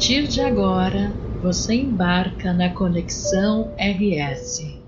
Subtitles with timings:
[0.00, 4.79] partir de agora, você embarca na Conexão RS.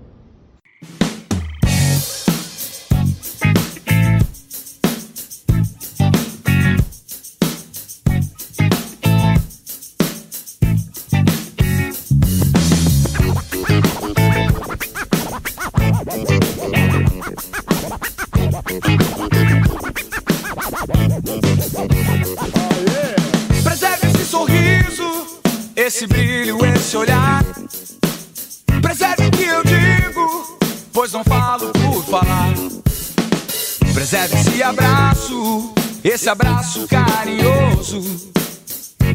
[36.03, 38.01] Esse abraço carinhoso.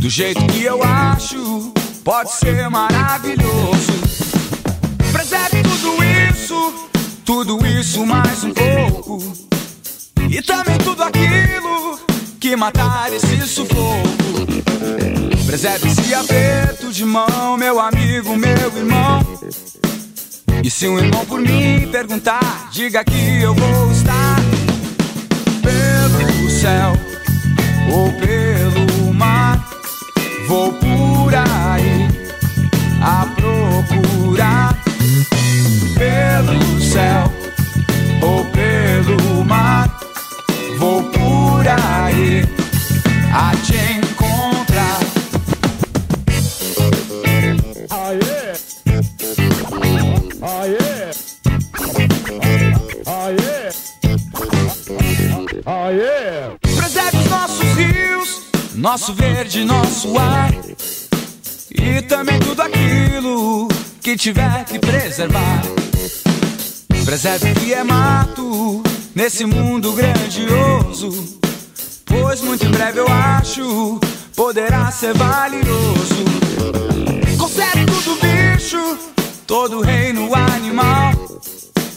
[0.01, 3.93] Do jeito que eu acho, pode ser maravilhoso.
[5.13, 6.89] Preserve tudo isso,
[7.25, 9.23] tudo isso mais um pouco.
[10.31, 11.99] E também tudo aquilo
[12.41, 14.09] que matar esse sufoco.
[15.47, 19.21] Preserve esse aperto de mão, meu amigo, meu irmão.
[20.63, 23.88] E se um irmão por mim perguntar, diga que eu vou
[26.59, 26.93] céu
[27.93, 29.65] ou pelo mar.
[30.49, 32.09] Vou por aí
[33.01, 34.77] a procurar
[35.97, 37.33] pelo céu
[38.23, 39.89] ou pelo mar.
[40.79, 42.45] Vou por aí
[43.33, 43.98] a te
[58.79, 60.55] nosso verde, nosso ar.
[61.71, 63.69] E também tudo aquilo
[64.01, 65.63] que tiver que preservar.
[67.05, 68.83] Preserve o que é mato
[69.15, 71.39] nesse mundo grandioso.
[72.07, 74.01] Pois muito em breve eu acho
[74.35, 76.25] poderá ser valioso.
[77.37, 78.99] Conserve tudo bicho,
[79.47, 81.13] todo reino animal.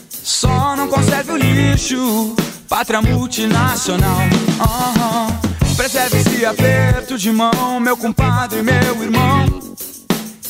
[0.09, 2.35] Só não conserve o lixo,
[2.67, 4.21] pátria multinacional.
[4.21, 5.50] Uhum.
[5.81, 9.47] Preserve esse aperto de mão, meu compadre meu irmão.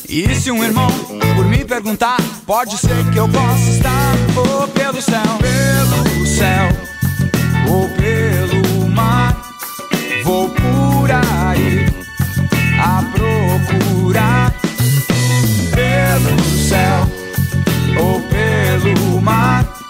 [0.09, 0.89] E se um irmão
[1.37, 6.67] por me perguntar, pode ser que eu possa estar ou pelo céu, pelo céu,
[7.69, 9.41] ou pelo mar.
[10.25, 11.85] Vou por aí
[12.77, 14.53] a procurar
[15.73, 17.07] pelo céu
[17.97, 19.80] ou pelo mar.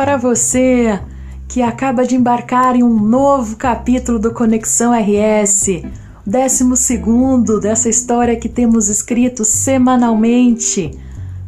[0.00, 0.98] Para você
[1.46, 5.82] que acaba de embarcar em um novo capítulo do Conexão RS,
[6.26, 10.98] o décimo segundo dessa história que temos escrito semanalmente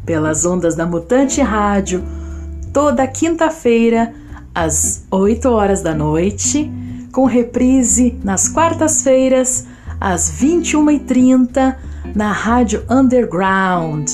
[0.05, 2.03] pelas ondas da Mutante Rádio
[2.71, 4.13] toda quinta-feira,
[4.53, 6.71] às 8 horas da noite,
[7.11, 9.65] com reprise nas quartas-feiras,
[9.99, 11.75] às 21h30,
[12.13, 14.11] na Rádio Underground.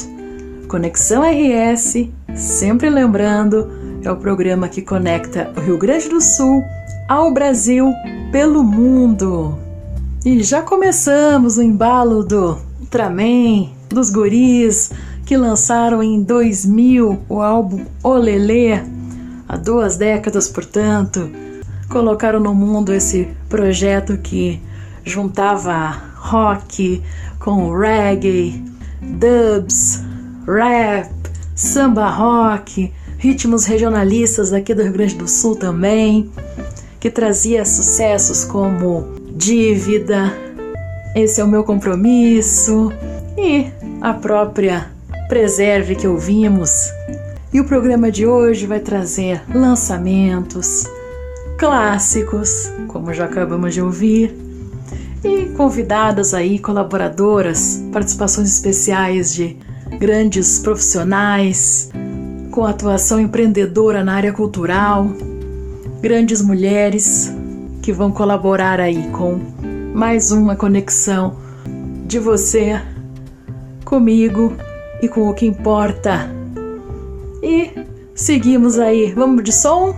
[0.69, 6.63] Conexão RS, sempre lembrando, é o programa que conecta o Rio Grande do Sul
[7.07, 7.93] ao Brasil
[8.31, 9.57] pelo mundo.
[10.25, 14.91] E já começamos o embalo do Ultraman, dos guris
[15.25, 18.81] que lançaram em 2000 o álbum Olelê,
[19.47, 21.29] há duas décadas, portanto,
[21.89, 24.61] colocaram no mundo esse projeto que
[25.03, 27.03] juntava rock
[27.39, 28.63] com reggae,
[29.01, 30.03] dubs,
[30.47, 31.11] rap,
[31.55, 36.31] samba rock, ritmos regionalistas aqui do Rio Grande do Sul também,
[36.99, 40.33] que trazia sucessos como Dívida,
[41.15, 42.91] Esse é o meu compromisso
[43.37, 43.67] e
[44.01, 44.87] a própria
[45.27, 46.71] Preserve que ouvimos.
[47.53, 50.85] E o programa de hoje vai trazer lançamentos,
[51.57, 54.35] clássicos, como já acabamos de ouvir,
[55.23, 59.57] e convidadas aí, colaboradoras, participações especiais de
[59.99, 61.89] grandes profissionais
[62.51, 65.07] com atuação empreendedora na área cultural,
[66.01, 67.33] grandes mulheres
[67.81, 69.39] que vão colaborar aí com
[69.93, 71.35] mais uma conexão
[72.05, 72.81] de você
[73.85, 74.53] comigo
[75.01, 76.29] e com o que importa.
[77.41, 77.71] E
[78.13, 79.95] seguimos aí, vamos de som?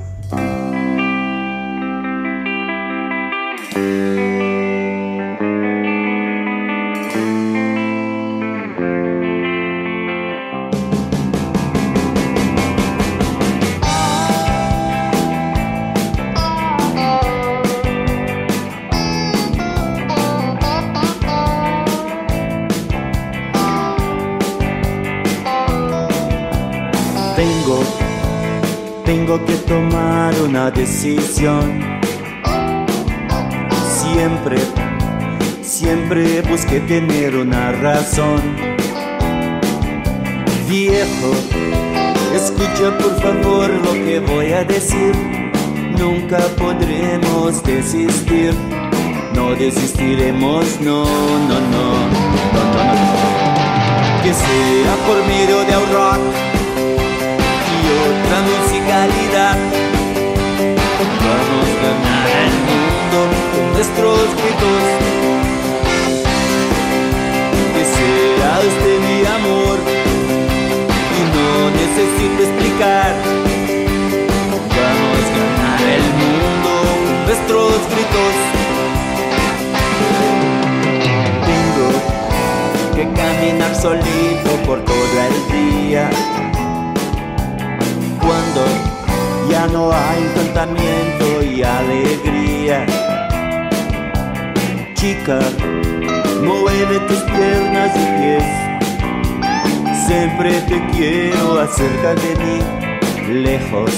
[30.72, 31.80] Decisión.
[33.88, 34.58] Siempre,
[35.62, 38.42] siempre busqué tener una razón.
[40.68, 41.32] Viejo,
[42.34, 45.14] escucha por favor lo que voy a decir.
[45.98, 48.54] Nunca podremos desistir.
[49.34, 51.86] No desistiremos, no, no, no,
[52.54, 54.24] no, no.
[54.24, 56.51] Que sea por medio de un rock
[59.02, 59.18] Vamos a
[61.82, 63.20] ganar el mundo
[63.52, 64.84] con nuestros gritos.
[67.74, 69.78] Que sea usted mi amor
[71.18, 71.50] y no
[71.82, 73.10] necesito explicar.
[74.70, 78.36] Vamos a ganar el mundo con nuestros gritos.
[81.50, 81.90] Tengo
[82.96, 85.01] que caminar solito por todo
[89.68, 92.86] no hay encantamiento y alegría.
[94.96, 95.40] Chica,
[96.42, 100.08] mueve tus piernas y pies.
[100.08, 103.92] Siempre te quiero acerca de mí, lejos.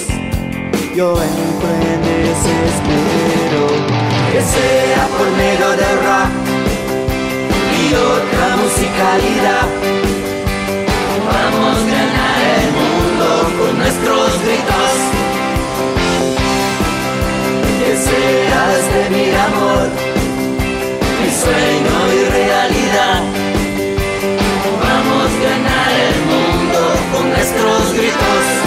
[0.95, 3.63] Yo entro en desespero.
[4.31, 6.31] Que sea por medio de rock
[7.79, 9.67] y otra musicalidad.
[11.25, 13.25] Vamos a ganar el mundo
[13.59, 14.82] con nuestros gritos
[18.05, 19.87] seas de mi amor,
[21.19, 23.21] mi sueño y realidad.
[24.85, 26.81] Vamos a ganar el mundo
[27.11, 28.62] con nuestros gritos.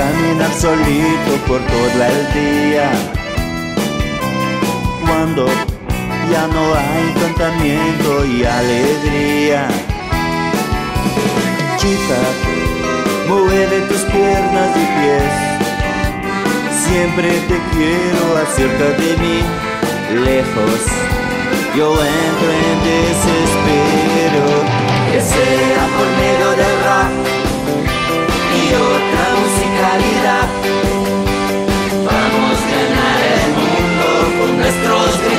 [0.00, 2.90] Caminar solito por todo el día.
[5.06, 5.46] Cuando
[6.32, 9.68] ya no hay encantamiento y alegría.
[11.76, 12.20] Chica,
[13.28, 15.32] mueve tus piernas y pies.
[16.86, 19.38] Siempre te quiero acerca de mí,
[20.28, 20.80] lejos.
[21.76, 24.44] Yo entro en desespero,
[25.10, 26.09] que sea por
[34.76, 35.29] nuestros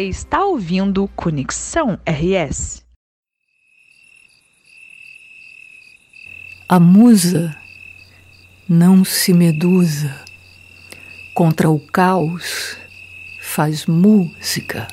[0.00, 2.82] Você está ouvindo Conexão RS.
[6.66, 7.54] A musa
[8.66, 10.24] não se medusa,
[11.34, 12.78] contra o caos
[13.42, 14.88] faz música.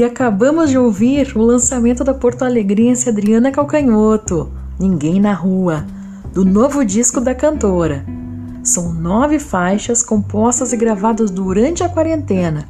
[0.00, 5.84] E acabamos de ouvir o lançamento da Porto Alegrense Adriana Calcanhoto, Ninguém na Rua,
[6.32, 8.02] do novo disco da cantora.
[8.62, 12.66] São nove faixas compostas e gravadas durante a quarentena,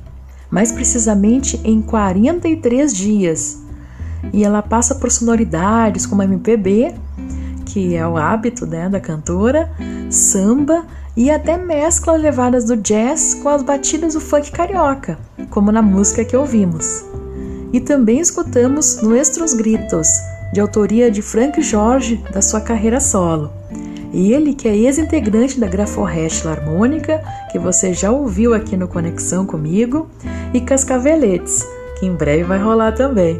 [0.50, 3.62] mais precisamente em 43 dias.
[4.32, 6.96] E ela passa por sonoridades como MPB,
[7.64, 9.70] que é o hábito né, da cantora,
[10.10, 10.84] samba
[11.16, 15.16] e até mescla levadas do jazz com as batidas do funk carioca,
[15.48, 17.08] como na música que ouvimos.
[17.72, 20.08] E também escutamos Nuestros Gritos,
[20.52, 23.52] de autoria de Frank Jorge, da sua carreira solo.
[24.12, 27.22] Ele, que é ex-integrante da Graforrest Harmônica,
[27.52, 30.08] que você já ouviu aqui no Conexão comigo,
[30.52, 31.64] e Cascaveletes,
[31.98, 33.38] que em breve vai rolar também.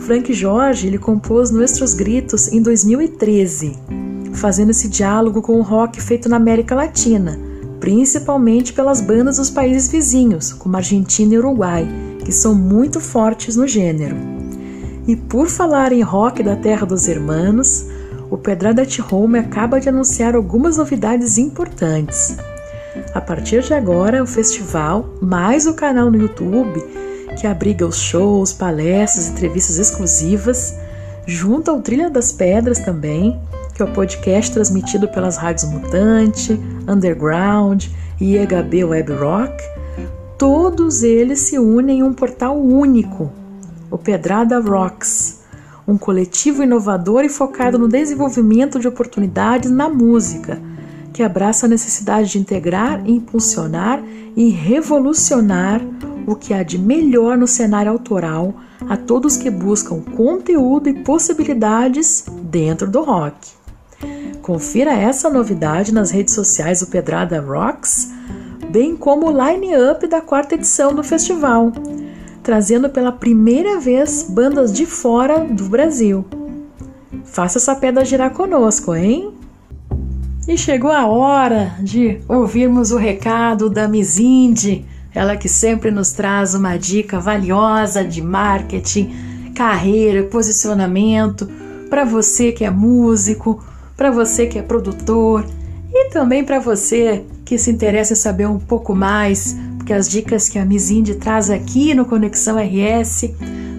[0.00, 3.76] Frank Jorge ele compôs Nuestros Gritos em 2013,
[4.32, 7.38] fazendo esse diálogo com o rock feito na América Latina,
[7.78, 11.86] principalmente pelas bandas dos países vizinhos, como Argentina e Uruguai,
[12.28, 14.14] que são muito fortes no gênero.
[15.06, 17.86] E por falar em rock da terra dos hermanos,
[18.30, 22.36] o Pedrada Home acaba de anunciar algumas novidades importantes.
[23.14, 26.84] A partir de agora, o festival, mais o canal no YouTube,
[27.40, 30.74] que abriga os shows, palestras, entrevistas exclusivas,
[31.26, 33.40] junto ao Trilha das Pedras também,
[33.74, 37.86] que é o podcast transmitido pelas rádios Mutante, Underground
[38.20, 39.77] e EHB Web Rock,
[40.38, 43.30] todos eles se unem em um portal único,
[43.90, 45.40] o Pedrada Rocks,
[45.86, 50.62] um coletivo inovador e focado no desenvolvimento de oportunidades na música,
[51.12, 54.00] que abraça a necessidade de integrar, impulsionar
[54.36, 55.82] e revolucionar
[56.24, 58.54] o que há de melhor no cenário autoral
[58.88, 63.48] a todos que buscam conteúdo e possibilidades dentro do rock.
[64.40, 68.12] Confira essa novidade nas redes sociais do Pedrada Rocks,
[68.70, 71.72] bem como o line-up da quarta edição do festival,
[72.42, 76.24] trazendo pela primeira vez bandas de fora do Brasil.
[77.24, 79.32] Faça essa pedra girar conosco, hein?
[80.46, 86.12] E chegou a hora de ouvirmos o recado da Miss Indy ela que sempre nos
[86.12, 91.48] traz uma dica valiosa de marketing, carreira, posicionamento,
[91.88, 93.60] para você que é músico,
[93.96, 95.44] para você que é produtor
[95.92, 100.50] e também para você que se interessa em saber um pouco mais, porque as dicas
[100.50, 103.30] que a Miss Indy traz aqui no Conexão RS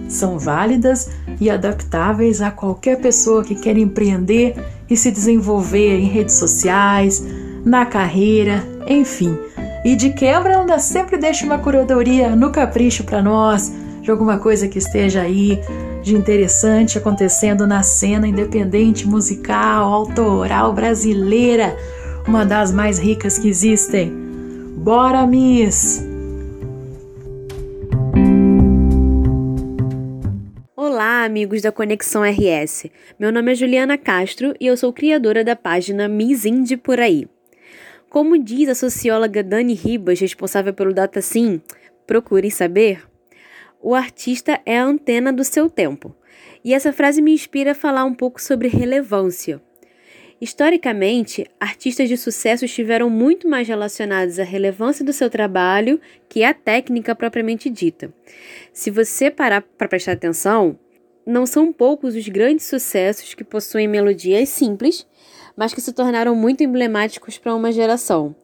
[0.08, 1.08] são válidas
[1.40, 4.56] e adaptáveis a qualquer pessoa que quer empreender
[4.90, 7.24] e se desenvolver em redes sociais,
[7.64, 9.38] na carreira, enfim.
[9.84, 14.66] E de quebra, ela sempre deixa uma curadoria no capricho para nós, de alguma coisa
[14.66, 15.60] que esteja aí
[16.02, 21.76] de interessante acontecendo na cena independente musical, autoral brasileira,
[22.30, 24.12] uma das mais ricas que existem.
[24.76, 26.00] Bora, Miss!
[30.76, 32.86] Olá, amigos da Conexão RS.
[33.18, 37.26] Meu nome é Juliana Castro e eu sou criadora da página Miss Indie Por Aí.
[38.08, 41.60] Como diz a socióloga Dani Ribas, responsável pelo DataSim,
[42.06, 43.02] procurem saber,
[43.82, 46.14] o artista é a antena do seu tempo.
[46.64, 49.60] E essa frase me inspira a falar um pouco sobre relevância.
[50.40, 56.54] Historicamente, artistas de sucesso estiveram muito mais relacionados à relevância do seu trabalho que à
[56.54, 58.12] técnica propriamente dita.
[58.72, 60.78] Se você parar para prestar atenção,
[61.26, 65.06] não são poucos os grandes sucessos que possuem melodias simples
[65.60, 68.34] mas que se tornaram muito emblemáticos para uma geração.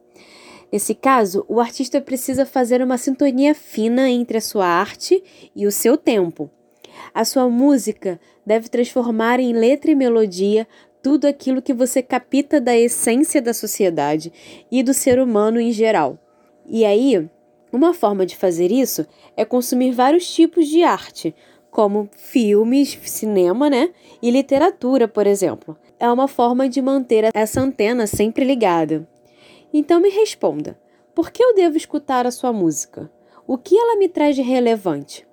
[0.71, 5.23] Nesse caso, o artista precisa fazer uma sintonia fina entre a sua arte
[5.55, 6.47] e o seu tempo.
[7.13, 10.67] A sua música deve transformar em letra e melodia
[11.01, 14.31] tudo aquilo que você capta da essência da sociedade
[14.71, 16.17] e do ser humano em geral.
[16.65, 17.29] E aí,
[17.71, 19.05] uma forma de fazer isso
[19.35, 21.35] é consumir vários tipos de arte,
[21.69, 23.91] como filmes, cinema, né?
[24.21, 29.07] E literatura, por exemplo é uma forma de manter essa antena sempre ligada.
[29.73, 30.79] Então me responda:
[31.13, 33.11] por que eu devo escutar a sua música?
[33.45, 35.25] O que ela me traz de relevante?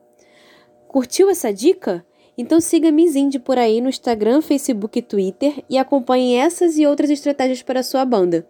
[0.88, 2.04] Curtiu essa dica?
[2.36, 6.86] Então siga Miss Indie por aí no Instagram, Facebook e Twitter e acompanhe essas e
[6.86, 8.46] outras estratégias para a sua banda.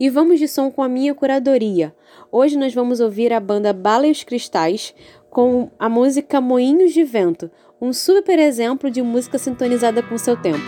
[0.00, 1.94] E vamos de som com a minha curadoria.
[2.32, 4.94] Hoje nós vamos ouvir a banda Bala e os Cristais
[5.28, 10.58] com a música Moinhos de Vento, um super exemplo de música sintonizada com seu tempo.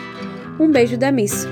[0.60, 1.46] Um beijo da Miss.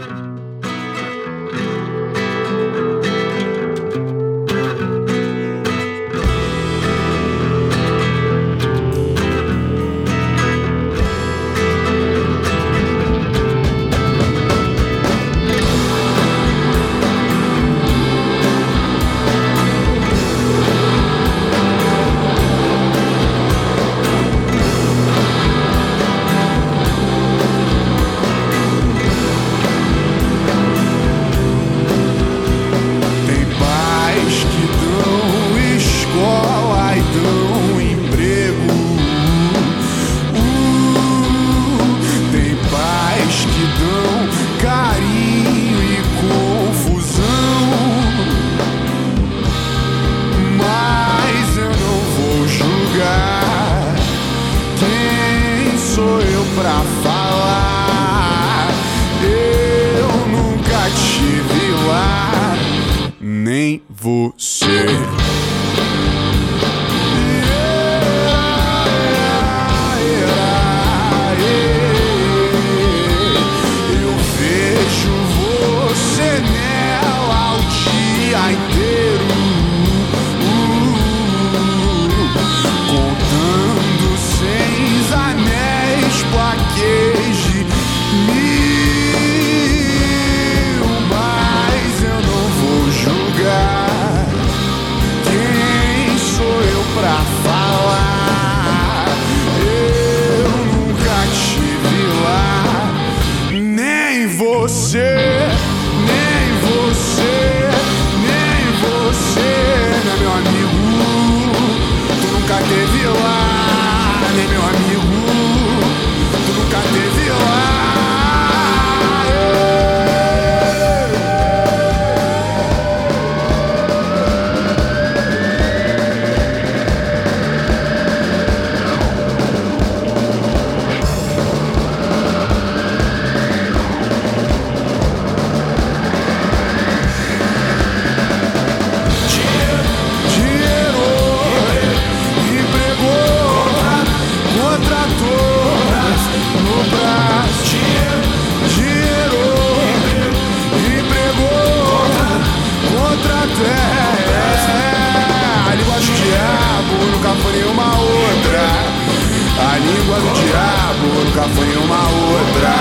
[159.78, 162.74] Língua do diabo nunca foi nenhuma outra.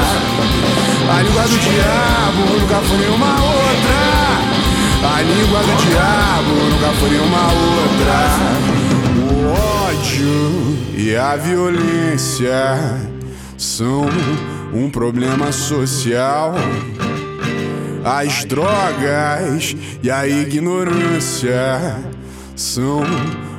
[1.09, 4.47] A língua do diabo nunca foi nenhuma outra.
[5.03, 8.19] A língua do diabo nunca foi nenhuma outra.
[9.23, 9.35] O
[9.87, 12.77] ódio e a violência
[13.57, 14.05] são
[14.73, 16.55] um problema social.
[18.03, 21.97] As drogas e a ignorância
[22.55, 23.03] são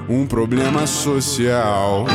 [0.08, 2.06] um problema social.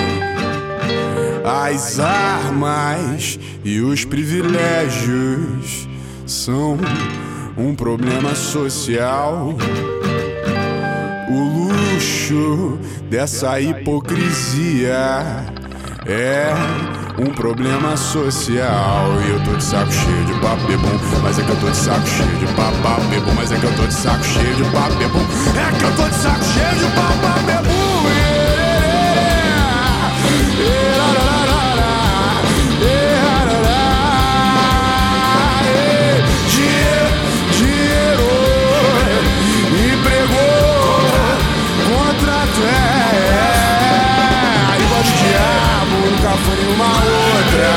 [1.44, 5.90] As armas e os privilégios
[6.26, 6.78] são
[7.58, 9.54] um problema social.
[11.30, 12.80] O luxo
[13.10, 15.46] dessa hipocrisia
[16.06, 16.54] é
[17.20, 19.22] um problema social.
[19.26, 21.78] E eu tô de saco cheio de papo bebum, mas é que eu tô de
[21.78, 22.78] saco cheio de papo
[23.10, 25.96] bebum, mas é que eu tô de saco cheio de papo bebum, é que eu
[25.96, 27.93] tô de saco cheio de papo bebum.
[46.74, 47.72] Nenhuma outra.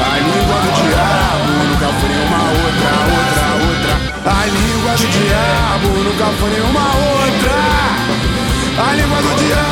[0.00, 3.92] A língua do diabo nunca foi nenhuma outra, outra, outra.
[4.24, 7.58] A língua do diabo nunca foi nenhuma outra.
[8.78, 9.67] A língua do diabo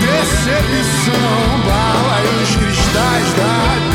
[0.00, 3.85] decepção Bala e os cristais da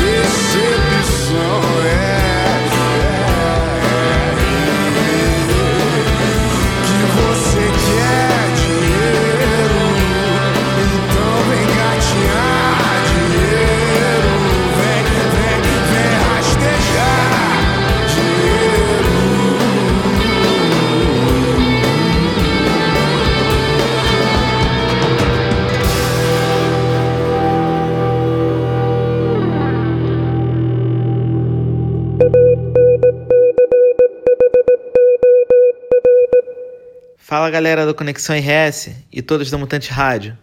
[37.42, 40.38] Fala galera do Conexão RS e todos da Mutante Rádio.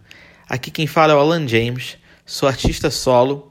[0.46, 3.48] Aqui quem fala é o Alan James, sou artista solo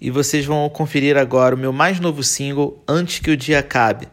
[0.00, 4.08] e vocês vão conferir agora o meu mais novo single Antes que o Dia Acabe,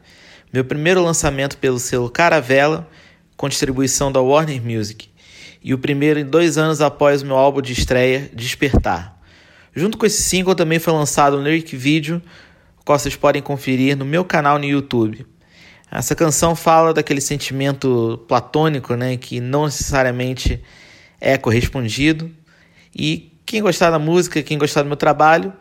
[0.54, 2.88] meu primeiro lançamento pelo selo Caravela,
[3.36, 5.10] com distribuição da Warner Music,
[5.64, 9.20] e o primeiro em dois anos após o meu álbum de estreia, Despertar.
[9.74, 12.22] Junto com esse single também foi lançado um lyric video,
[12.80, 15.26] o qual vocês podem conferir no meu canal no YouTube.
[15.92, 20.62] Essa canção fala daquele sentimento platônico, né, que não necessariamente
[21.22, 22.32] é correspondido.
[22.94, 25.54] E quem gostar da música, quem gostar do meu trabalho,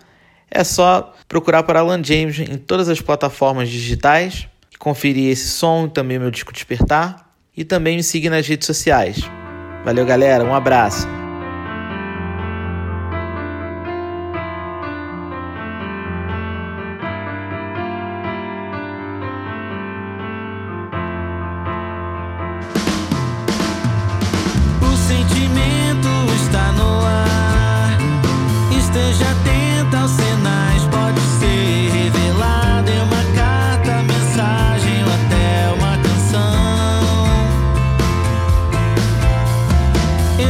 [0.51, 6.19] é só procurar por Alan James em todas as plataformas digitais, conferir esse som, também
[6.19, 9.19] meu disco Despertar, e também me seguir nas redes sociais.
[9.85, 11.24] Valeu, galera, um abraço.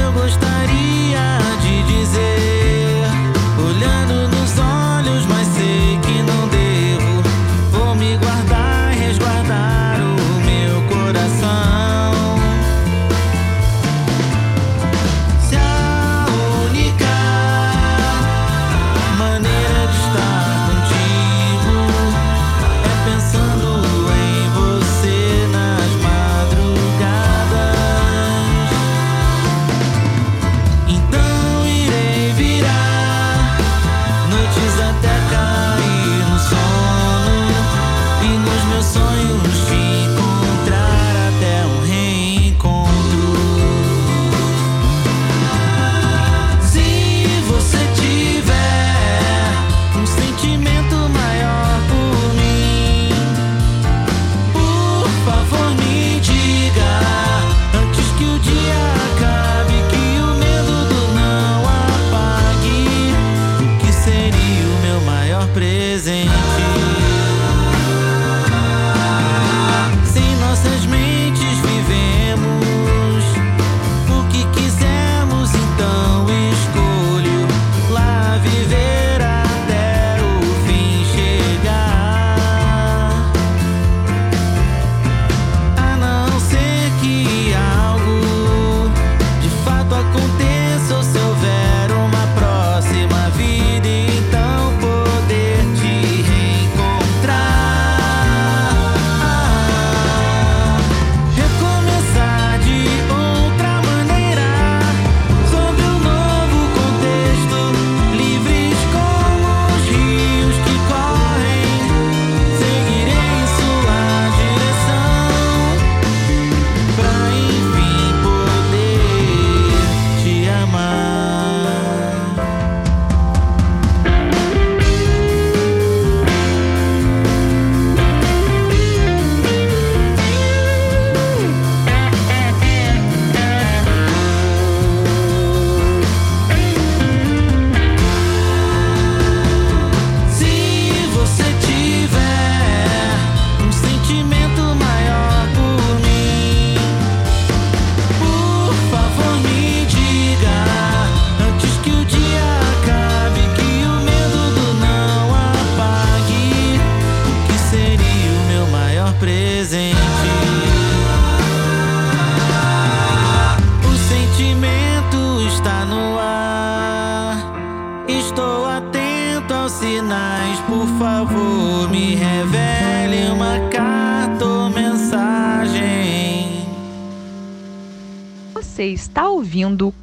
[0.03, 0.54] Eu gostava.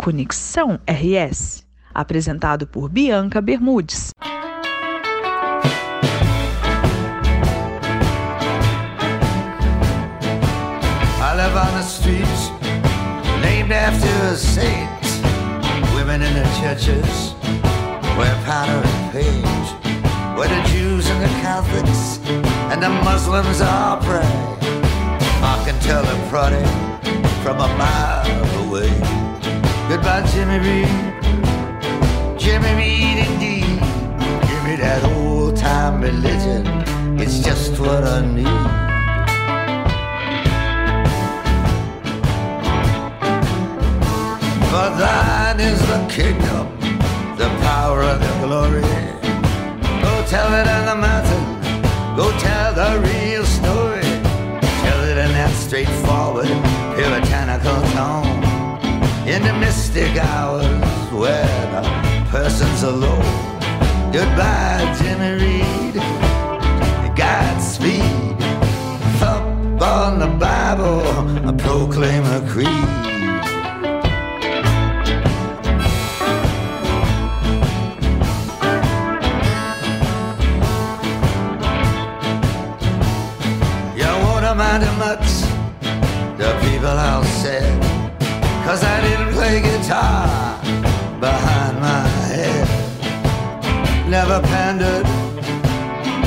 [0.02, 4.10] Conexão RS, apresentado por Bianca Bermudes.
[11.20, 12.50] I live on the streets
[13.44, 15.22] named after saints.
[15.94, 17.36] Women in the churches
[18.18, 19.46] wear powder and paint.
[20.36, 22.20] Where the Jews and the Catholics
[22.74, 24.26] and the Muslims all pray.
[25.44, 26.66] I can tell a prodding
[27.44, 29.31] from a mile away.
[29.92, 30.88] Goodbye, Jimmy Reed.
[32.40, 33.78] Jimmy Reed, indeed.
[34.48, 36.66] Give me that old time religion.
[37.20, 38.46] It's just what I need.
[44.72, 46.80] For thine is the kingdom,
[47.36, 48.82] the power and the glory.
[50.02, 54.08] Go tell it on the mountain, go tell the real story.
[54.84, 56.48] Tell it in that straightforward,
[56.96, 58.21] puritanical tone.
[62.82, 64.12] Person's alone.
[64.12, 65.96] Goodbye, Jimmy Reed.
[67.16, 68.42] Godspeed.
[69.22, 71.02] Up on the Bible,
[71.48, 72.91] I proclaim a creed.
[94.82, 95.06] squandered.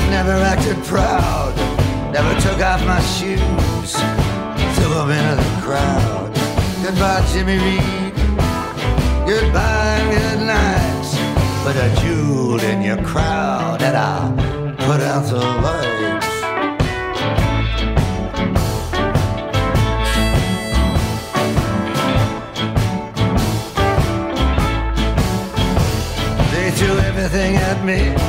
[0.09, 1.55] Never acted proud.
[2.13, 3.93] Never took off my shoes.
[4.77, 6.31] Took them into the crowd.
[6.83, 8.13] Goodbye, Jimmy Reed.
[9.27, 11.05] Goodbye, good night.
[11.63, 14.31] Put a jewel in your crowd and I'll
[14.87, 16.25] put out the lights.
[26.51, 28.24] They threw everything at me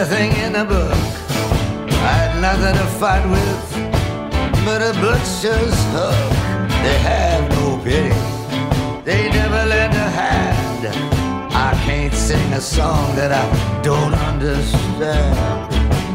[0.00, 0.92] everything in a book.
[2.08, 3.64] I had nothing to fight with
[4.64, 6.30] but a butcher's hook.
[6.84, 8.08] They have no pity,
[9.04, 10.86] they never lend a hand.
[11.52, 13.44] I can't sing a song that I
[13.82, 15.68] don't understand.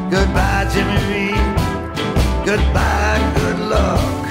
[0.10, 1.56] Goodbye, Jimmy Reed.
[2.44, 4.26] Goodbye, good luck.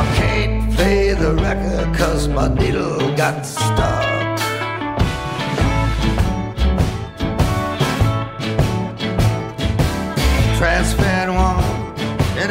[0.00, 3.95] I can't play the record cause my needle got stuck.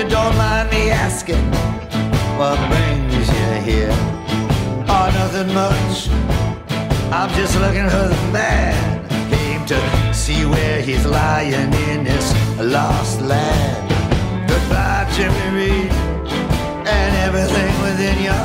[0.00, 1.44] You don't mind me asking,
[2.38, 3.92] what brings you here?
[4.88, 6.08] Oh, nothing much.
[7.12, 8.74] I'm just looking for the man.
[9.28, 14.48] Came to see where he's lying in this lost land.
[14.48, 15.92] Goodbye, Jimmy Reed,
[16.96, 18.40] and everything within you.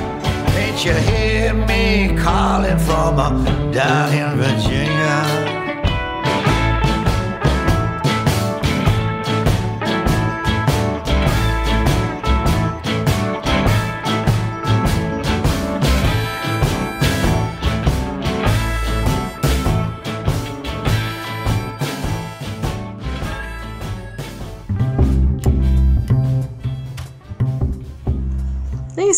[0.59, 5.44] Ain't you hear me calling from uh, down in Virginia?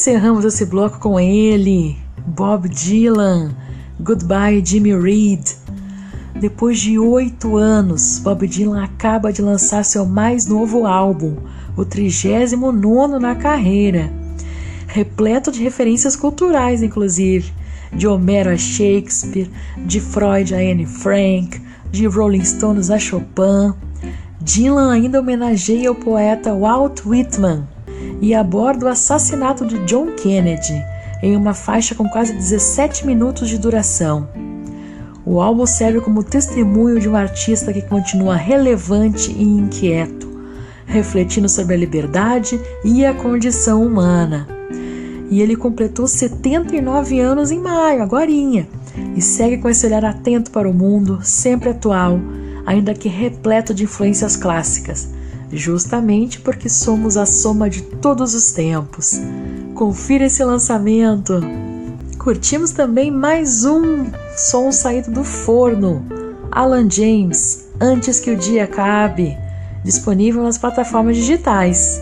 [0.07, 3.53] Encerramos esse bloco com ele, Bob Dylan.
[3.99, 5.45] Goodbye, Jimmy Reed.
[6.33, 11.35] Depois de oito anos, Bob Dylan acaba de lançar seu mais novo álbum,
[11.75, 14.09] o 39 na carreira,
[14.87, 17.51] repleto de referências culturais, inclusive,
[17.91, 19.51] de Homero a Shakespeare,
[19.85, 23.73] de Freud a Anne Frank, de Rolling Stones a Chopin.
[24.39, 27.67] Dylan ainda homenageia o poeta Walt Whitman
[28.21, 30.83] e aborda o assassinato de John Kennedy
[31.21, 34.27] em uma faixa com quase 17 minutos de duração.
[35.25, 40.27] O álbum serve como testemunho de um artista que continua relevante e inquieto,
[40.85, 44.47] refletindo sobre a liberdade e a condição humana.
[45.29, 48.69] E ele completou 79 anos em maio, agorinha,
[49.15, 52.19] e segue com esse olhar atento para o mundo, sempre atual,
[52.65, 55.09] ainda que repleto de influências clássicas,
[55.51, 59.19] justamente porque somos a soma de todos os tempos.
[59.73, 61.39] Confira esse lançamento.
[62.17, 66.05] Curtimos também mais um som saído do forno,
[66.51, 69.37] Alan James, Antes que o Dia Acabe,
[69.83, 72.01] disponível nas plataformas digitais.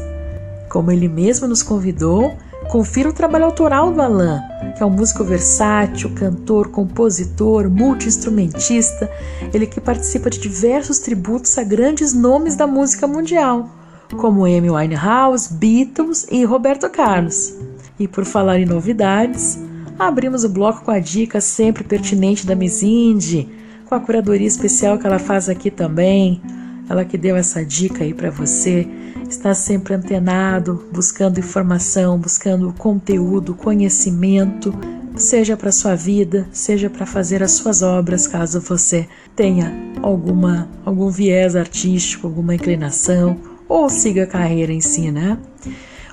[0.69, 2.33] Como ele mesmo nos convidou,
[2.69, 4.41] confira o trabalho autoral do Alan,
[4.75, 9.09] que é um músico versátil, cantor, compositor, multiinstrumentista,
[9.53, 13.69] ele que participa de diversos tributos a grandes nomes da música mundial,
[14.17, 17.53] como Amy Winehouse, Beatles e Roberto Carlos.
[17.99, 19.57] E por falar em novidades,
[19.97, 23.49] abrimos o bloco com a dica sempre pertinente da Miss Indie,
[23.85, 26.41] com a curadoria especial que ela faz aqui também.
[26.89, 28.87] Ela que deu essa dica aí para você,
[29.29, 34.73] está sempre antenado, buscando informação, buscando conteúdo, conhecimento,
[35.15, 41.09] seja para sua vida, seja para fazer as suas obras, caso você tenha alguma algum
[41.09, 45.37] viés artístico, alguma inclinação ou siga a carreira em si, né?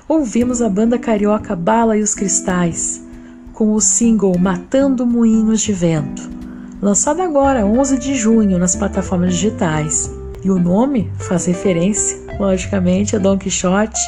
[0.07, 3.01] Ouvimos a banda carioca Bala e os Cristais
[3.53, 6.29] com o single Matando Moinhos de Vento,
[6.81, 10.11] lançado agora, 11 de junho, nas plataformas digitais.
[10.43, 13.99] E o nome faz referência, logicamente, a Don Quixote,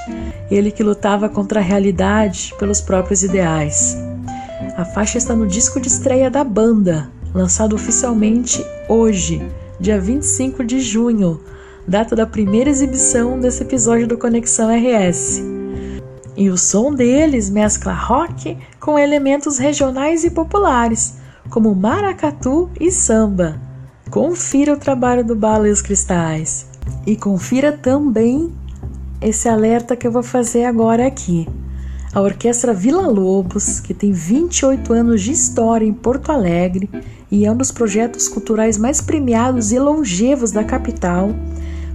[0.52, 3.98] ele que lutava contra a realidade pelos próprios ideais.
[4.76, 9.42] A faixa está no disco de estreia da banda, lançado oficialmente hoje,
[9.80, 11.40] dia 25 de junho,
[11.88, 15.42] data da primeira exibição desse episódio do Conexão RS.
[16.36, 21.16] E o som deles mescla rock com elementos regionais e populares,
[21.50, 23.65] como maracatu e samba.
[24.16, 26.66] Confira o trabalho do Bala e os Cristais.
[27.06, 28.50] E confira também
[29.20, 31.46] esse alerta que eu vou fazer agora aqui.
[32.14, 36.90] A Orquestra Vila Lobos, que tem 28 anos de história em Porto Alegre
[37.30, 41.32] e é um dos projetos culturais mais premiados e longevos da capital,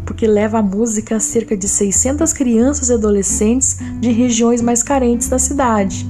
[0.05, 5.27] porque leva a música a cerca de 600 crianças e adolescentes de regiões mais carentes
[5.31, 6.07] da cidade,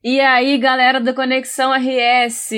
[0.06, 2.50] E aí, galera do Conexão RS,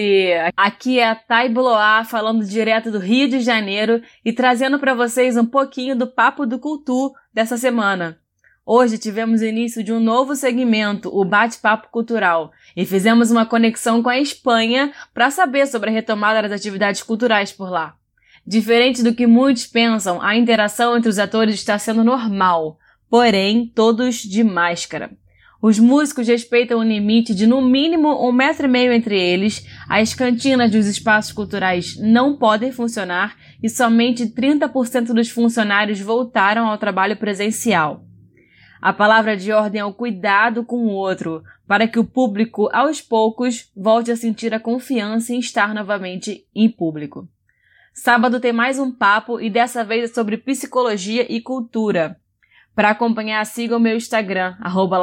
[0.56, 5.36] aqui é a Thay Bloá falando direto do Rio de Janeiro e trazendo para vocês
[5.36, 8.18] um pouquinho do papo do Cultu dessa semana.
[8.66, 14.08] Hoje tivemos início de um novo segmento, o Bate-Papo Cultural, e fizemos uma conexão com
[14.08, 17.94] a Espanha para saber sobre a retomada das atividades culturais por lá.
[18.44, 22.76] Diferente do que muitos pensam, a interação entre os atores está sendo normal,
[23.08, 25.12] porém todos de máscara.
[25.60, 30.12] Os músicos respeitam o limite de no mínimo um metro e meio entre eles, as
[30.12, 37.16] cantinas dos espaços culturais não podem funcionar e somente 30% dos funcionários voltaram ao trabalho
[37.16, 38.04] presencial.
[38.80, 43.00] A palavra de ordem é o cuidado com o outro, para que o público, aos
[43.00, 47.26] poucos, volte a sentir a confiança em estar novamente em público.
[47.94, 52.20] Sábado tem mais um papo e dessa vez é sobre psicologia e cultura.
[52.76, 54.98] Para acompanhar, siga o meu Instagram, arroba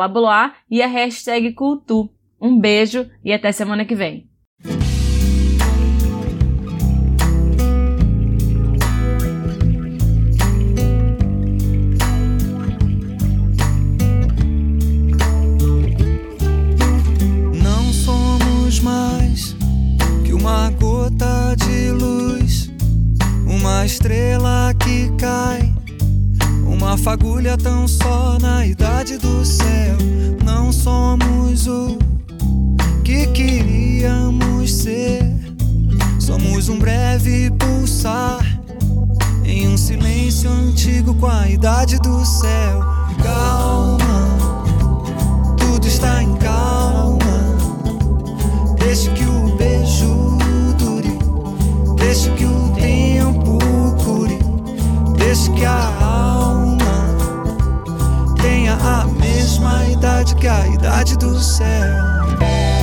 [0.69, 2.07] e a hashtag Cultu.
[2.39, 4.30] Um beijo e até semana que vem.
[17.63, 19.55] Não somos mais
[20.24, 22.71] que uma gota de luz,
[23.47, 25.74] uma estrela que cai
[26.84, 29.96] uma fagulha tão só na idade do céu.
[30.44, 31.98] Não somos o
[33.06, 35.24] que queríamos ser.
[36.20, 38.46] Somos um breve pulsar
[39.46, 42.82] em um silêncio antigo com a idade do céu.
[43.24, 44.28] Calma,
[45.58, 47.18] tudo está em calma.
[48.78, 50.38] Deixe que o beijo
[50.78, 51.18] dure,
[51.96, 53.58] deixe que o tempo
[54.04, 54.38] cure,
[55.18, 56.43] deixe que a a
[59.64, 62.83] mesma idade que a idade do céu.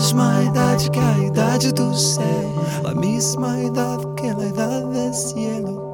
[0.00, 2.54] mesma idade que a idade do céu,
[2.86, 5.90] a mesma idade que a idade do céu.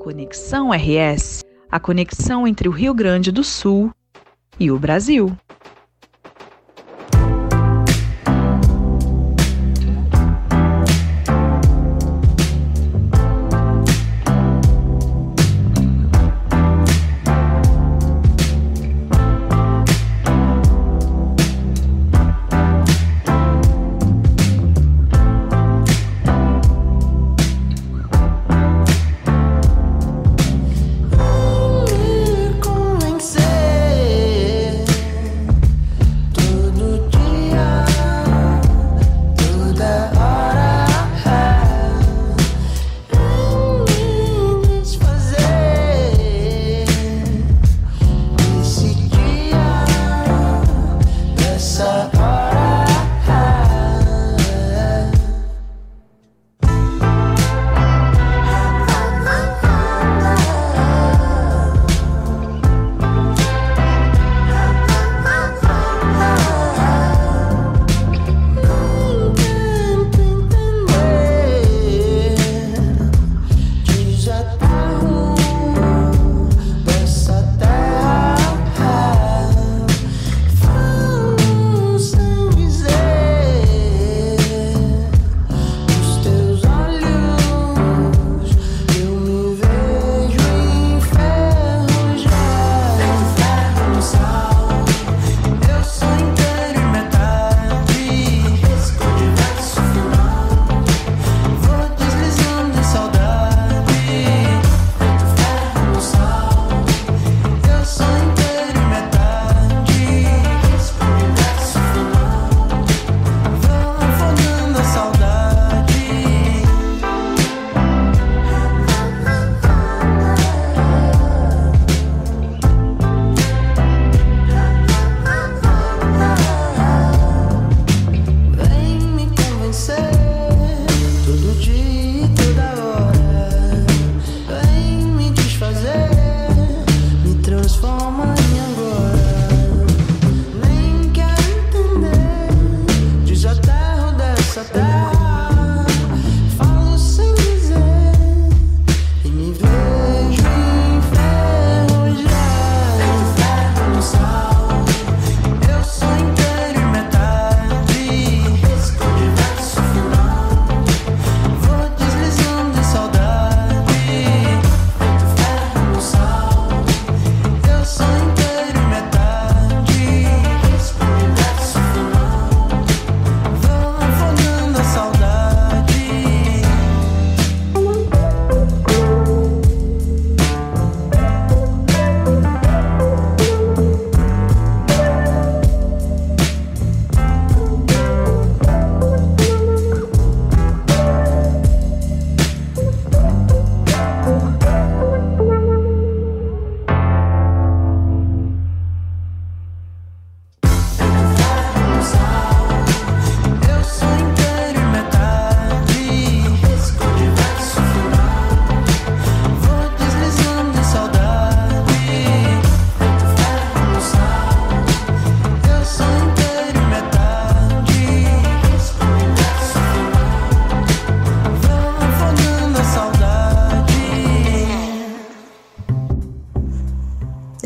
[0.00, 3.92] Conexão RS a conexão entre o Rio Grande do Sul
[4.58, 5.34] e o Brasil.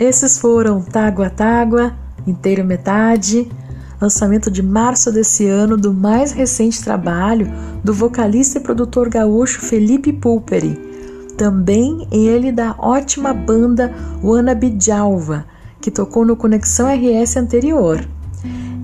[0.07, 1.93] Esses foram Tágua Tágua,
[2.25, 3.51] Inteiro Metade,
[4.01, 7.53] lançamento de março desse ano do mais recente trabalho
[7.83, 10.79] do vocalista e produtor gaúcho Felipe Pulperi,
[11.37, 13.93] também ele da ótima banda
[14.23, 15.45] Wannabe Djalva,
[15.81, 18.09] que tocou no Conexão RS anterior.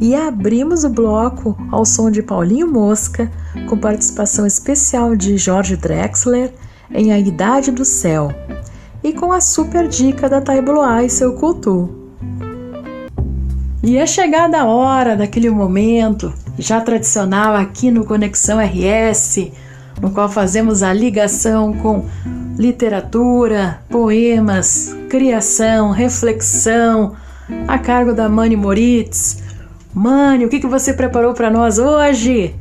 [0.01, 3.31] E abrimos o bloco ao som de Paulinho Mosca,
[3.69, 6.53] com participação especial de Jorge Drexler
[6.91, 8.35] em A Idade do Céu
[9.03, 12.03] e com a super dica da Taibloá e seu culto.
[13.83, 19.51] E é chegada a hora daquele momento já tradicional aqui no Conexão RS,
[20.01, 22.07] no qual fazemos a ligação com
[22.57, 27.17] literatura, poemas, criação, reflexão,
[27.67, 29.43] a cargo da Mani Moritz.
[29.93, 32.55] Mani, o que, que você preparou para nós hoje?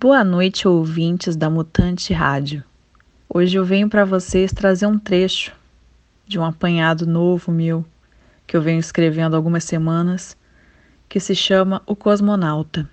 [0.00, 2.62] Boa noite, ouvintes da Mutante Rádio.
[3.28, 5.52] Hoje eu venho para vocês trazer um trecho
[6.24, 7.84] de um apanhado novo meu
[8.46, 10.36] que eu venho escrevendo há algumas semanas,
[11.08, 12.88] que se chama O Cosmonauta.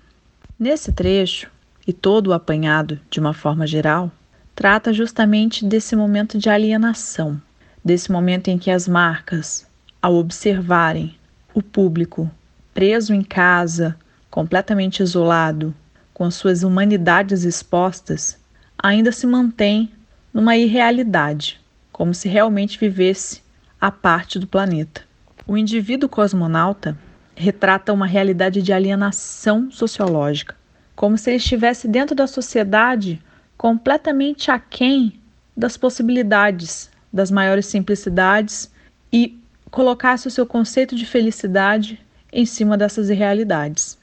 [0.58, 1.48] Nesse trecho,
[1.86, 4.10] e todo o apanhado de uma forma geral,
[4.52, 7.40] trata justamente desse momento de alienação,
[7.84, 9.64] desse momento em que as marcas,
[10.02, 11.14] ao observarem
[11.54, 12.28] o público
[12.74, 13.96] preso em casa,
[14.28, 15.72] completamente isolado,
[16.16, 18.38] com suas humanidades expostas,
[18.78, 19.92] ainda se mantém
[20.32, 21.60] numa irrealidade,
[21.92, 23.42] como se realmente vivesse
[23.78, 25.02] a parte do planeta.
[25.46, 26.96] O indivíduo cosmonauta
[27.34, 30.56] retrata uma realidade de alienação sociológica,
[30.94, 33.22] como se ele estivesse dentro da sociedade
[33.54, 35.20] completamente aquém
[35.54, 38.72] das possibilidades, das maiores simplicidades
[39.12, 39.38] e
[39.70, 42.00] colocasse o seu conceito de felicidade
[42.32, 43.95] em cima dessas irrealidades.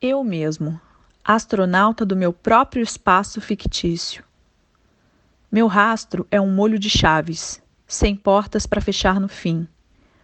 [0.00, 0.80] Eu mesmo,
[1.24, 4.22] astronauta do meu próprio espaço fictício.
[5.50, 9.66] Meu rastro é um molho de chaves sem portas para fechar no fim,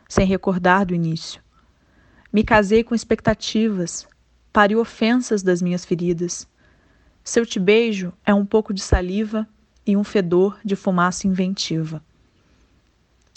[0.09, 1.43] sem recordar do início.
[2.33, 4.07] Me casei com expectativas,
[4.53, 6.47] pariu ofensas das minhas feridas.
[7.25, 9.45] Seu te beijo é um pouco de saliva
[9.85, 12.01] e um fedor de fumaça inventiva.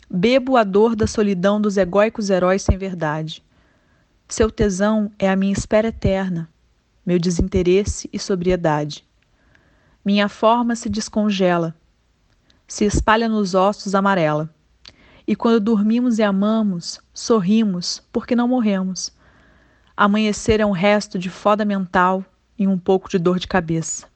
[0.08, 3.44] Bebo a dor da solidão dos egóicos heróis sem verdade.
[4.30, 6.49] Seu tesão é a minha espera eterna,
[7.05, 9.07] meu desinteresse e sobriedade.
[10.03, 11.73] Minha forma se descongela,
[12.67, 14.53] se espalha nos ossos amarela.
[15.25, 19.13] E quando dormimos e amamos, sorrimos porque não morremos.
[19.95, 22.25] Amanhecer é um resto de foda mental
[22.59, 24.07] e um pouco de dor de cabeça.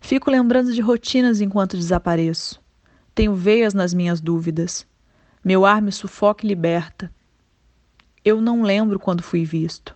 [0.00, 2.60] Fico lembrando de rotinas enquanto desapareço.
[3.14, 4.86] Tenho veias nas minhas dúvidas.
[5.42, 7.10] Meu ar me sufoca e liberta.
[8.26, 9.94] Eu não lembro quando fui visto.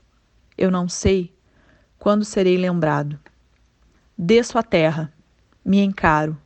[0.56, 1.34] Eu não sei
[1.98, 3.18] quando serei lembrado.
[4.16, 5.12] Desço a terra,
[5.64, 6.38] me encaro,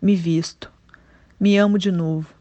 [0.00, 0.72] me visto,
[1.38, 2.32] me amo de novo,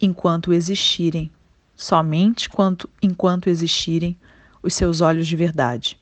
[0.00, 1.32] enquanto existirem,
[1.74, 4.16] somente quanto, enquanto existirem
[4.62, 6.00] os seus olhos de verdade.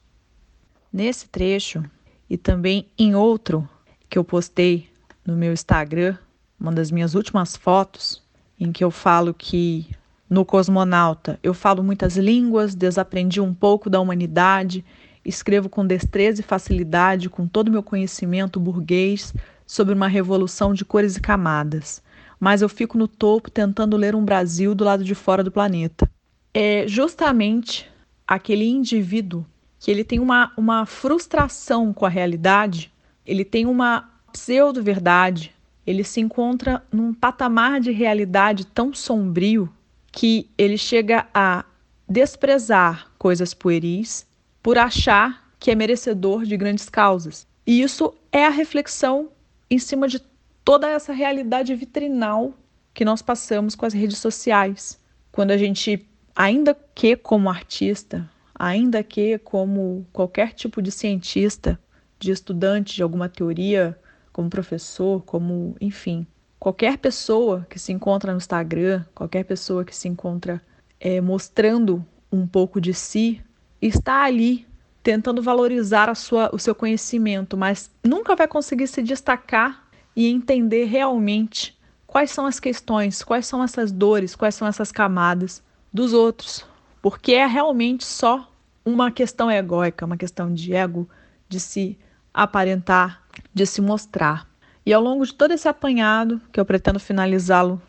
[0.92, 1.82] Nesse trecho
[2.28, 3.66] e também em outro
[4.10, 4.90] que eu postei
[5.24, 6.18] no meu Instagram,
[6.60, 8.22] uma das minhas últimas fotos,
[8.58, 9.88] em que eu falo que
[10.31, 14.85] no Cosmonauta eu falo muitas línguas, desaprendi um pouco da humanidade,
[15.24, 19.35] escrevo com destreza e facilidade, com todo o meu conhecimento burguês,
[19.66, 22.01] sobre uma revolução de cores e camadas,
[22.39, 26.09] mas eu fico no topo tentando ler um Brasil do lado de fora do planeta.
[26.55, 27.91] É justamente
[28.26, 29.45] aquele indivíduo
[29.78, 32.93] que ele tem uma, uma frustração com a realidade,
[33.26, 35.53] ele tem uma pseudo-verdade,
[35.87, 39.68] ele se encontra num patamar de realidade tão sombrio
[40.12, 41.64] que ele chega a
[42.08, 44.26] desprezar coisas pueris
[44.62, 47.46] por achar que é merecedor de grandes causas.
[47.66, 49.30] E isso é a reflexão
[49.70, 50.20] em cima de
[50.64, 52.54] toda essa realidade vitrinal
[52.92, 54.98] que nós passamos com as redes sociais.
[55.30, 61.78] Quando a gente, ainda que como artista, ainda que como qualquer tipo de cientista,
[62.18, 63.98] de estudante de alguma teoria,
[64.32, 66.26] como professor, como, enfim,
[66.61, 70.62] qualquer pessoa que se encontra no Instagram, qualquer pessoa que se encontra
[71.00, 73.42] é, mostrando um pouco de si,
[73.80, 74.66] está ali
[75.02, 81.78] tentando valorizar sua, o seu conhecimento, mas nunca vai conseguir se destacar e entender realmente
[82.06, 86.66] quais são as questões, quais são essas dores, quais são essas camadas dos outros,
[87.00, 88.52] porque é realmente só
[88.84, 91.08] uma questão egóica, uma questão de ego,
[91.48, 91.98] de se
[92.34, 93.22] aparentar,
[93.54, 94.49] de se mostrar.
[94.91, 97.80] E ao longo de todo esse apanhado, que eu pretendo finalizá-lo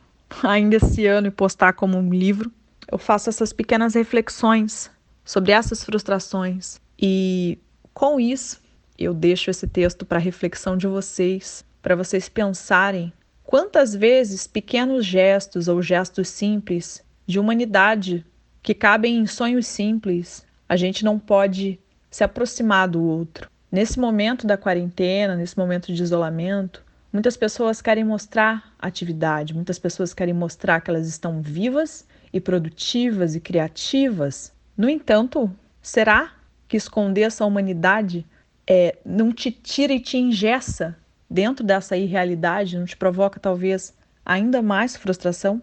[0.43, 2.51] ainda esse ano e postar como um livro,
[2.91, 4.91] eu faço essas pequenas reflexões
[5.25, 7.57] sobre essas frustrações, e
[7.91, 8.61] com isso,
[8.99, 13.11] eu deixo esse texto para reflexão de vocês, para vocês pensarem
[13.43, 18.23] quantas vezes pequenos gestos ou gestos simples de humanidade
[18.61, 21.79] que cabem em sonhos simples, a gente não pode
[22.11, 23.49] se aproximar do outro.
[23.71, 30.13] Nesse momento da quarentena, nesse momento de isolamento, Muitas pessoas querem mostrar atividade, muitas pessoas
[30.13, 34.53] querem mostrar que elas estão vivas e produtivas e criativas.
[34.77, 35.51] No entanto,
[35.81, 36.31] será
[36.69, 38.25] que esconder essa humanidade
[38.65, 40.97] é, não te tira e te ingessa
[41.29, 43.93] dentro dessa irrealidade, não te provoca talvez
[44.25, 45.61] ainda mais frustração?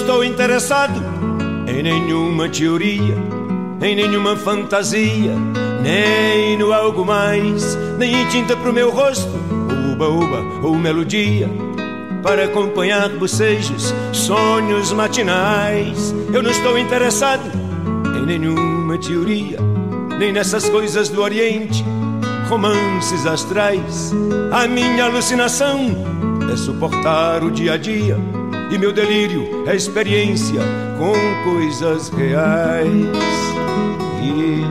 [0.00, 1.02] Estou interessado
[1.66, 3.16] em nenhuma teoria,
[3.82, 5.34] em nenhuma fantasia,
[5.82, 9.30] nem no algo mais, nem em tinta pro meu rosto,
[9.92, 11.50] uba-uba ou melodia,
[12.22, 16.14] para acompanhar bocejos, sonhos matinais.
[16.32, 17.50] Eu não estou interessado
[18.16, 19.58] em nenhuma teoria,
[20.16, 21.84] nem nessas coisas do Oriente,
[22.48, 24.12] romances astrais.
[24.52, 25.90] A minha alucinação
[26.52, 28.37] é suportar o dia a dia
[28.70, 30.60] e meu delírio é experiência
[30.98, 31.14] com
[31.50, 32.92] coisas reais.
[34.22, 34.62] E,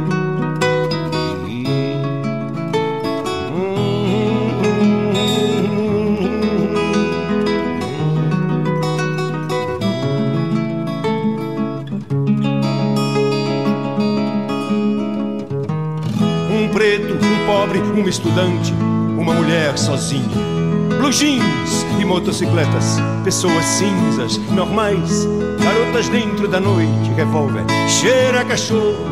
[18.00, 18.72] um estudante,
[19.18, 20.57] uma mulher sozinha
[20.98, 25.28] blue jeans e motocicletas, pessoas cinzas, normais,
[25.64, 29.06] garotas dentro da noite, revólver, cheira cachorro,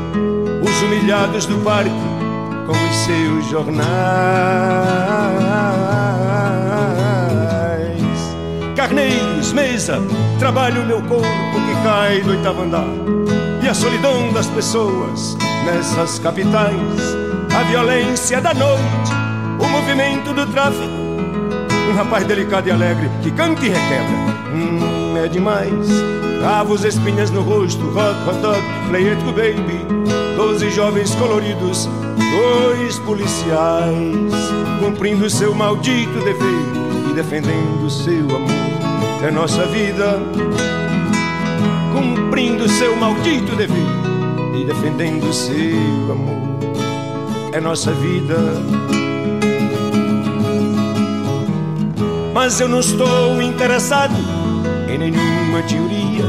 [0.63, 1.91] os humilhados do parque
[2.65, 3.85] com os seus jornais,
[8.75, 9.99] carneiros, mesa,
[10.39, 12.87] trabalho meu corpo que cai do oitavo andar,
[13.63, 17.15] e a solidão das pessoas nessas capitais,
[17.55, 19.11] a violência da noite,
[19.59, 21.04] o movimento do tráfico
[21.89, 24.35] um rapaz delicado e alegre que canta e requebra.
[24.53, 25.87] Hum, é demais.
[26.39, 29.85] Cravos, espinhas no rosto, hot, hot dog, play it baby.
[30.35, 34.33] Doze jovens coloridos, dois policiais,
[34.79, 39.25] cumprindo seu maldito dever e defendendo seu amor.
[39.25, 40.19] É nossa vida,
[41.93, 43.75] cumprindo seu maldito dever
[44.55, 46.45] e defendendo seu amor.
[47.53, 48.94] É nossa vida.
[52.35, 54.13] Mas eu não estou interessado
[54.89, 56.25] em nenhuma teoria,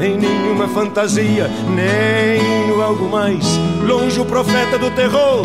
[0.00, 3.44] em nenhuma fantasia, nem no algo mais.
[3.84, 5.44] Longe o profeta do terror,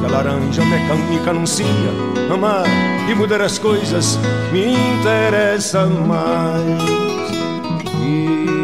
[0.00, 1.64] que a laranja mecânica anuncia.
[2.34, 2.64] Amar
[3.08, 4.18] e mudar as coisas
[4.50, 6.82] me interessa mais.
[8.02, 8.57] Yeah,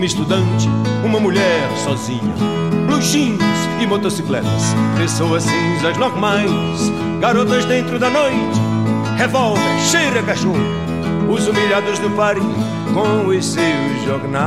[0.00, 0.66] uma estudante,
[1.04, 2.34] uma mulher sozinha.
[2.86, 3.00] Blue
[3.78, 6.90] e motocicletas, pessoas cinzas normais,
[7.20, 8.58] garotas dentro da noite,
[9.18, 10.56] revólver, cheira cachorro,
[11.30, 12.40] os humilhados do parque
[12.94, 14.42] com os seus jornais.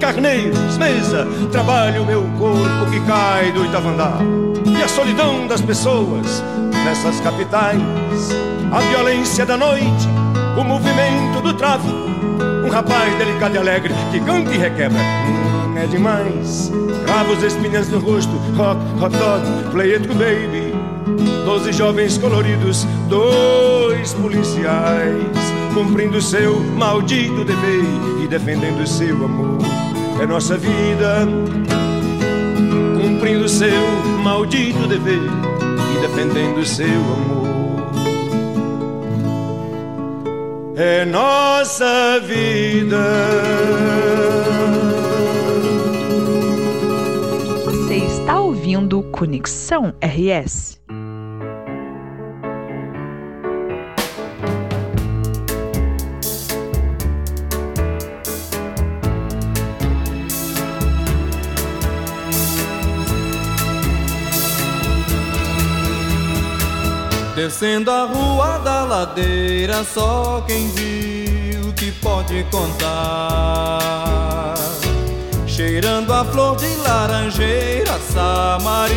[0.00, 4.18] Carneiros, mesa, trabalho meu corpo que cai do oitavo andar.
[4.66, 6.42] E a solidão das pessoas
[6.84, 7.80] nessas capitais
[8.72, 10.06] a violência da noite,
[10.56, 11.94] o movimento do tráfico.
[12.64, 14.98] Um rapaz delicado e alegre que canta e requebra.
[14.98, 16.70] Hum, é demais.
[17.04, 20.72] Cravos, espinhas no rosto, hot, hot dog, play it baby.
[21.44, 27.84] Doze jovens coloridos, dois policiais, cumprindo seu maldito dever
[28.22, 29.58] e defendendo seu amor.
[30.20, 31.26] É nossa vida,
[33.00, 33.88] cumprindo seu
[34.22, 35.18] maldito dever
[35.96, 37.39] e defendendo seu amor.
[40.80, 42.96] É nossa vida.
[47.66, 50.69] Você está ouvindo Conexão RS.
[67.42, 74.56] Descendo a rua da ladeira, só quem viu que pode contar.
[75.46, 78.90] Cheirando a flor de laranjeira, Samarina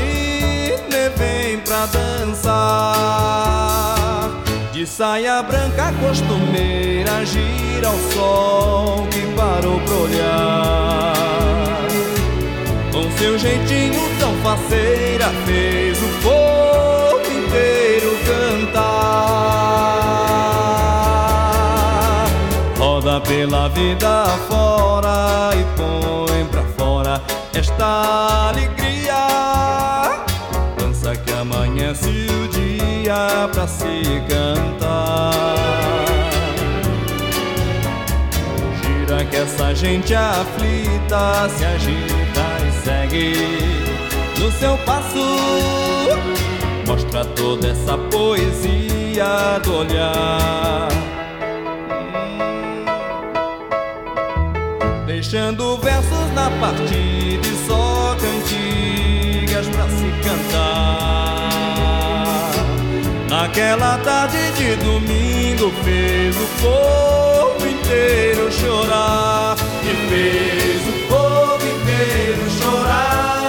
[1.16, 2.50] vem pra dançar.
[4.74, 11.14] De saia branca costumeira gira ao sol que parou pra olhar.
[12.92, 17.03] Com seu jeitinho tão faceira fez o inteiro
[18.74, 19.14] cantar.
[22.78, 27.22] Roda pela vida fora e põe pra fora
[27.54, 29.14] esta alegria.
[30.78, 35.34] Dança que amanhece o dia pra se cantar.
[38.82, 43.34] Gira que essa gente aflita se agita e segue
[44.40, 46.53] no seu passo.
[46.94, 50.90] Mostra toda essa poesia do olhar.
[55.08, 61.50] Deixando versos na partida e só cantigas pra se cantar.
[63.28, 69.56] Naquela tarde de domingo fez o povo inteiro chorar.
[69.82, 73.43] E fez o povo inteiro chorar.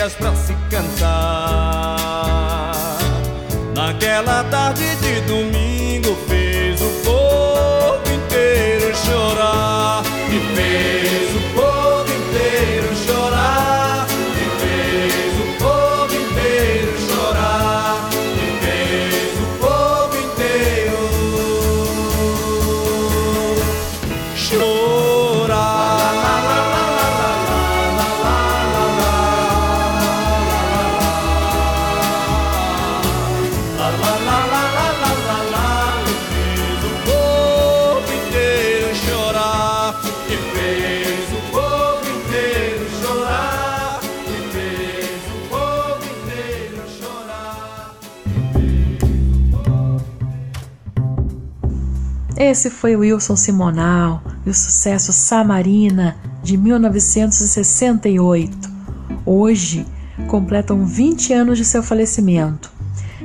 [0.00, 1.96] Cantigas pra se cantar.
[3.74, 5.59] Naquela tarde de domingo
[52.50, 58.68] Esse foi Wilson Simonal e o sucesso Samarina de 1968.
[59.24, 59.86] Hoje
[60.26, 62.68] completam 20 anos de seu falecimento.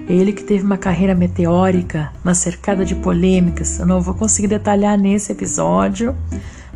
[0.07, 3.79] Ele que teve uma carreira meteórica, mas cercada de polêmicas.
[3.79, 6.15] Eu não vou conseguir detalhar nesse episódio,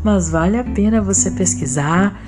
[0.04, 2.20] mas vale a pena você pesquisar,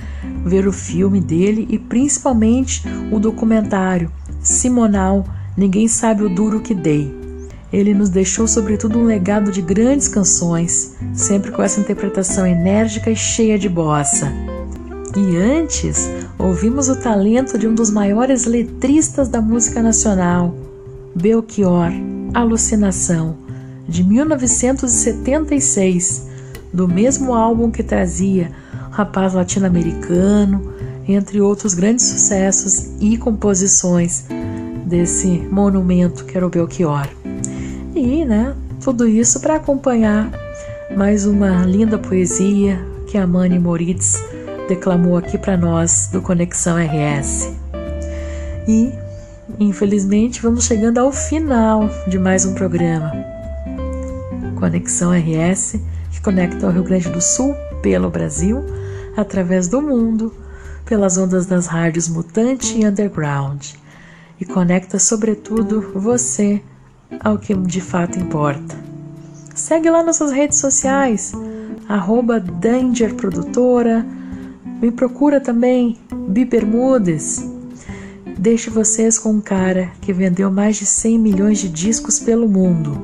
[0.44, 4.08] ver o filme dele e principalmente o documentário
[4.40, 5.24] Simonal,
[5.56, 7.21] Ninguém Sabe o Duro Que Dei.
[7.72, 13.16] Ele nos deixou, sobretudo, um legado de grandes canções, sempre com essa interpretação enérgica e
[13.16, 14.30] cheia de bossa.
[15.16, 20.54] E antes, ouvimos o talento de um dos maiores letristas da música nacional,
[21.14, 21.90] Belchior,
[22.34, 23.38] Alucinação,
[23.88, 26.28] de 1976,
[26.72, 28.50] do mesmo álbum que trazia
[28.90, 30.72] Rapaz Latino-Americano,
[31.08, 34.26] entre outros grandes sucessos e composições
[34.86, 37.08] desse monumento que era o Belchior.
[37.94, 40.30] E, né, tudo isso para acompanhar
[40.96, 44.22] mais uma linda poesia que a Mani Moritz
[44.66, 47.52] declamou aqui para nós do Conexão RS.
[48.66, 48.90] E,
[49.60, 53.12] infelizmente, vamos chegando ao final de mais um programa.
[54.58, 55.78] Conexão RS,
[56.12, 58.64] que conecta o Rio Grande do Sul pelo Brasil,
[59.18, 60.32] através do mundo,
[60.86, 63.66] pelas ondas das rádios Mutante e Underground.
[64.40, 66.62] E conecta, sobretudo, você
[67.20, 68.76] ao que de fato importa.
[69.54, 71.32] Segue lá nossas redes sociais,
[71.88, 72.40] arroba
[74.82, 75.96] me procura também,
[76.28, 77.48] Bi Bermudes.
[78.36, 83.00] Deixo vocês com um cara que vendeu mais de 100 milhões de discos pelo mundo,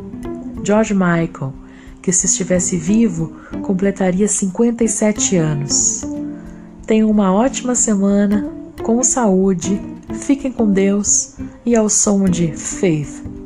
[0.65, 1.53] George Michael,
[2.03, 3.33] que se estivesse vivo
[3.63, 6.03] completaria 57 anos.
[6.85, 8.51] Tenham uma ótima semana,
[8.83, 9.81] com saúde,
[10.15, 13.38] fiquem com Deus e ao som de Faith.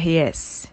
[0.00, 0.68] RS.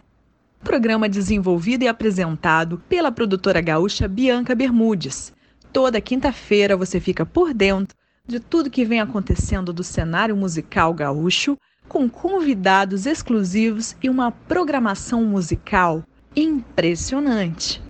[0.63, 5.33] Programa desenvolvido e apresentado pela produtora gaúcha Bianca Bermudes.
[5.73, 11.57] Toda quinta-feira você fica por dentro de tudo que vem acontecendo do cenário musical gaúcho,
[11.87, 16.03] com convidados exclusivos e uma programação musical
[16.35, 17.81] impressionante.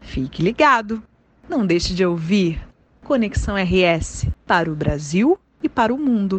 [0.00, 1.02] Fique ligado!
[1.48, 2.60] Não deixe de ouvir
[3.02, 6.38] Conexão RS para o Brasil e para o mundo.